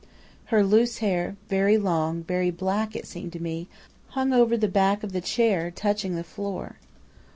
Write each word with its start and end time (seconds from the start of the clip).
"Her 0.45 0.63
loose 0.63 0.97
hair, 0.97 1.35
very 1.47 1.77
long, 1.77 2.23
very 2.23 2.49
black, 2.49 2.95
it 2.95 3.05
seemed 3.05 3.33
to 3.33 3.39
me, 3.39 3.67
hung 4.07 4.33
over 4.33 4.57
the 4.57 4.67
back 4.67 5.03
of 5.03 5.11
the 5.11 5.21
chair, 5.21 5.69
touching 5.69 6.15
the 6.15 6.23
floor. 6.23 6.77